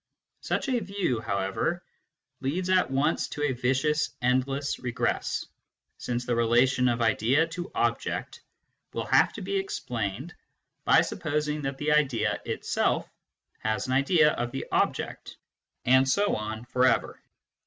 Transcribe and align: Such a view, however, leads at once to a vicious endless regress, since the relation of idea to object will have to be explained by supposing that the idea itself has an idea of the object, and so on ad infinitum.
Such 0.39 0.67
a 0.67 0.79
view, 0.79 1.19
however, 1.21 1.83
leads 2.39 2.71
at 2.71 2.89
once 2.89 3.27
to 3.27 3.43
a 3.43 3.51
vicious 3.51 4.09
endless 4.19 4.79
regress, 4.79 5.45
since 5.99 6.25
the 6.25 6.35
relation 6.35 6.89
of 6.89 7.03
idea 7.03 7.45
to 7.49 7.69
object 7.75 8.41
will 8.93 9.05
have 9.05 9.31
to 9.33 9.43
be 9.43 9.57
explained 9.57 10.33
by 10.85 11.01
supposing 11.01 11.61
that 11.61 11.77
the 11.77 11.91
idea 11.91 12.41
itself 12.45 13.07
has 13.59 13.85
an 13.85 13.93
idea 13.93 14.31
of 14.31 14.49
the 14.51 14.65
object, 14.71 15.37
and 15.85 16.09
so 16.09 16.35
on 16.35 16.51
ad 16.51 16.65
infinitum. 16.65 17.19